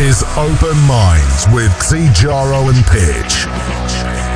is 0.00 0.24
Open 0.36 0.76
Minds 0.88 1.46
with 1.52 1.70
Xijaro 1.78 2.68
and 2.68 2.84
Pitch. 2.86 4.33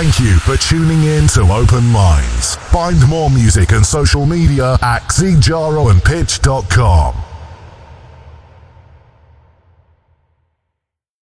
Thank 0.00 0.20
you 0.20 0.38
for 0.38 0.56
tuning 0.56 1.02
in 1.02 1.26
to 1.26 1.40
Open 1.40 1.84
Minds. 1.86 2.54
Find 2.70 3.04
more 3.08 3.28
music 3.30 3.72
and 3.72 3.84
social 3.84 4.26
media 4.26 4.78
at 4.80 5.02
xijaroandpitch.com. 5.08 7.17